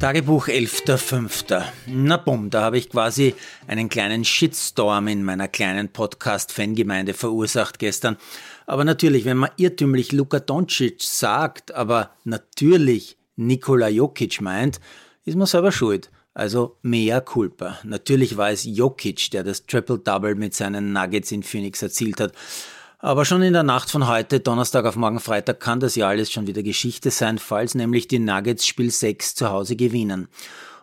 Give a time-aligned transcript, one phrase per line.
[0.00, 1.62] Tagebuch 11.05.
[1.86, 3.34] Na bumm, da habe ich quasi
[3.66, 8.16] einen kleinen Shitstorm in meiner kleinen Podcast-Fangemeinde verursacht gestern.
[8.66, 14.80] Aber natürlich, wenn man irrtümlich Luka Doncic sagt, aber natürlich Nikola Jokic meint,
[15.26, 16.10] ist man selber schuld.
[16.32, 17.78] Also mea culpa.
[17.84, 22.32] Natürlich war es Jokic, der das Triple-Double mit seinen Nuggets in Phoenix erzielt hat.
[23.02, 26.30] Aber schon in der Nacht von heute, Donnerstag auf morgen Freitag, kann das ja alles
[26.30, 30.28] schon wieder Geschichte sein, falls nämlich die Nuggets Spiel 6 zu Hause gewinnen.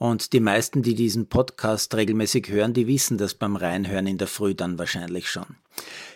[0.00, 4.28] Und die meisten, die diesen Podcast regelmäßig hören, die wissen das beim Reinhören in der
[4.28, 5.44] Früh dann wahrscheinlich schon.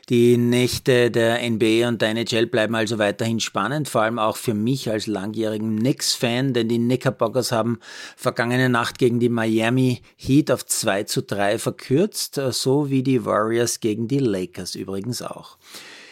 [0.09, 4.55] Die Nächte der NBA und der NHL bleiben also weiterhin spannend, vor allem auch für
[4.55, 7.79] mich als langjährigen Knicks-Fan, denn die Knickerbockers haben
[8.17, 13.81] vergangene Nacht gegen die Miami Heat auf 2 zu 3 verkürzt, so wie die Warriors
[13.81, 15.59] gegen die Lakers übrigens auch.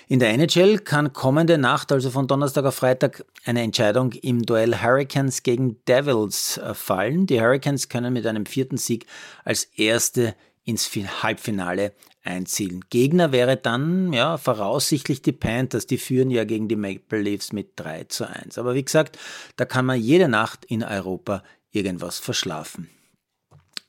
[0.09, 4.83] In der NHL kann kommende Nacht, also von Donnerstag auf Freitag, eine Entscheidung im Duell
[4.83, 7.27] Hurricanes gegen Devils äh, fallen.
[7.27, 9.07] Die Hurricanes können mit einem vierten Sieg
[9.45, 10.91] als erste ins
[11.23, 11.93] Halbfinale
[12.25, 12.85] einziehen.
[12.91, 17.73] Gegner wäre dann ja voraussichtlich die Panthers, die führen ja gegen die Maple Leafs mit
[17.77, 18.59] 3 zu 1.
[18.59, 19.19] Aber wie gesagt,
[19.57, 22.89] da kann man jede Nacht in Europa irgendwas verschlafen.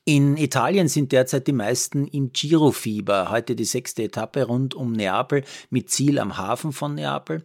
[0.06, 3.30] In Italien sind derzeit die meisten im Giro-Fieber.
[3.30, 7.42] Heute die sechste Etappe rund um Neapel mit Ziel am Hafen von Neapel.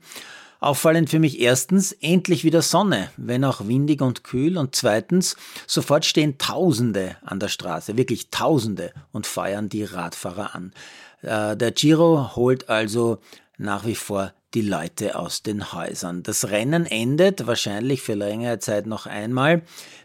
[0.60, 4.58] Auffallend für mich erstens, endlich wieder Sonne, wenn auch windig und kühl.
[4.58, 10.74] Und zweitens, sofort stehen Tausende an der Straße, wirklich Tausende und feiern die Radfahrer an.
[11.22, 13.20] Äh, der Giro holt also
[13.60, 16.24] nach wie vor die Leute aus den Häusern.
[16.24, 19.62] Das Rennen endet wahrscheinlich für längere Zeit noch einmal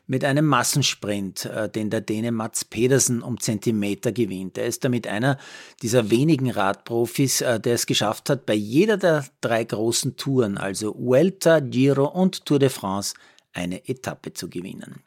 [0.07, 4.59] mit einem Massensprint, äh, den der Däne Mats Pedersen um Zentimeter gewinnt.
[4.59, 5.39] Er ist damit einer
[5.81, 10.95] dieser wenigen Radprofis, äh, der es geschafft hat, bei jeder der drei großen Touren, also
[10.99, 13.15] Vuelta, Giro und Tour de France,
[13.55, 15.03] eine Etappe zu gewinnen.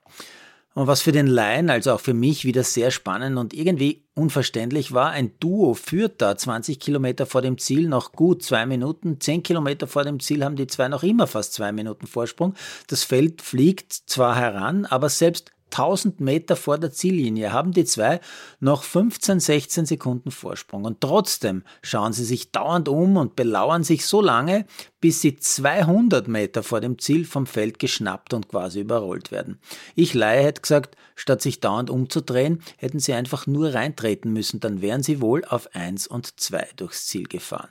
[0.77, 4.92] Und was für den Laien, also auch für mich, wieder sehr spannend und irgendwie unverständlich
[4.92, 9.20] war, ein Duo führt da 20 Kilometer vor dem Ziel noch gut zwei Minuten.
[9.20, 12.54] 10 Kilometer vor dem Ziel haben die zwei noch immer fast zwei Minuten Vorsprung.
[12.89, 18.20] Das Feld fliegt zwar heran, aber selbst 1000 Meter vor der Ziellinie haben die zwei
[18.60, 20.86] noch 15, 16 Sekunden Vorsprung.
[20.86, 24.66] Und trotzdem schauen sie sich dauernd um und belauern sich so lange,
[25.02, 29.60] bis sie 200 Meter vor dem Ziel vom Feld geschnappt und quasi überrollt werden.
[29.95, 34.82] Ich Laie hätte gesagt, statt sich dauernd umzudrehen, hätten sie einfach nur reintreten müssen, dann
[34.82, 37.70] wären sie wohl auf 1 und 2 durchs Ziel gefahren.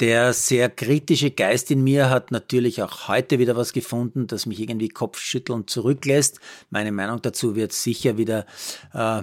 [0.00, 4.60] Der sehr kritische Geist in mir hat natürlich auch heute wieder was gefunden, das mich
[4.60, 6.40] irgendwie kopfschüttelnd zurücklässt.
[6.70, 8.46] Meine Meinung dazu wird sicher wieder
[8.94, 9.22] äh,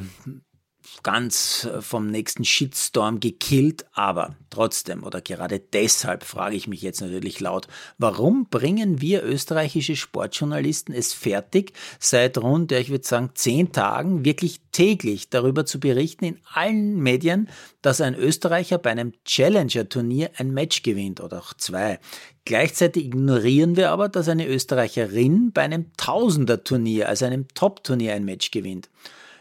[1.04, 7.02] ganz äh, vom nächsten Shitstorm gekillt, aber trotzdem oder gerade deshalb frage ich mich jetzt
[7.02, 13.72] natürlich laut, warum bringen wir österreichische Sportjournalisten es fertig, seit rund, ich würde sagen, zehn
[13.72, 17.50] Tagen wirklich täglich darüber zu berichten in allen Medien,
[17.82, 22.00] dass ein Österreicher bei einem Challenger-Turnier ein Match gewinnt oder auch zwei.
[22.46, 28.52] Gleichzeitig ignorieren wir aber, dass eine Österreicherin bei einem Tausender-Turnier, also einem Top-Turnier, ein Match
[28.52, 28.90] gewinnt.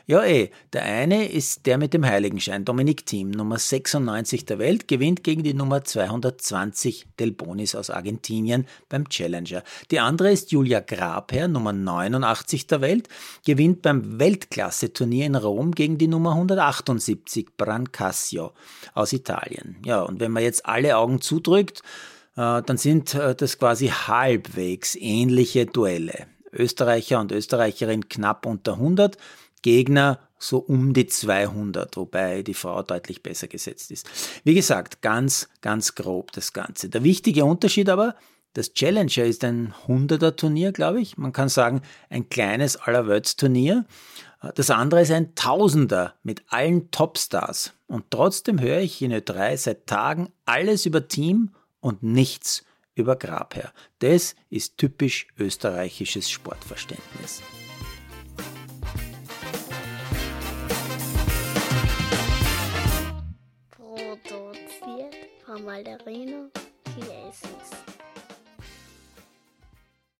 [0.06, 0.50] Ja, eh.
[0.75, 5.42] Der eine ist der mit dem Heiligenschein, Dominik Thiem, Nummer 96 der Welt, gewinnt gegen
[5.42, 9.62] die Nummer 220 Del Bonis aus Argentinien beim Challenger.
[9.91, 13.09] Die andere ist Julia Grabherr, Nummer 89 der Welt,
[13.47, 18.53] gewinnt beim Weltklasse-Turnier in Rom gegen die Nummer 178 Brancasio
[18.93, 19.78] aus Italien.
[19.87, 21.81] Ja, und wenn man jetzt alle Augen zudrückt,
[22.37, 26.26] äh, dann sind äh, das quasi halbwegs ähnliche Duelle.
[26.54, 29.16] Österreicher und Österreicherin knapp unter 100,
[29.64, 34.06] Gegner so um die 200, wobei die Frau deutlich besser gesetzt ist.
[34.44, 36.91] Wie gesagt, ganz, ganz grob das Ganze.
[36.91, 38.14] Der wichtige Unterschied aber,
[38.52, 41.16] das Challenger ist ein 100er Turnier, glaube ich.
[41.16, 41.80] Man kann sagen,
[42.10, 43.86] ein kleines Allerwelts-Turnier.
[44.54, 47.72] Das andere ist ein Tausender mit allen Topstars.
[47.86, 52.64] Und trotzdem höre ich in Ö3 seit Tagen alles über Team und nichts
[52.94, 53.72] über Grabherr.
[54.00, 57.43] Das ist typisch österreichisches Sportverständnis.
[65.59, 66.51] Malderino
[66.85, 67.83] Chiesens.